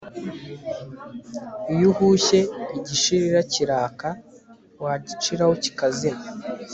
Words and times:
iyo 1.73 1.85
uhushye 1.93 2.39
igishirira 2.77 3.39
kiraka 3.51 4.09
wagiciraho 4.83 5.53
kikazima 5.63 6.23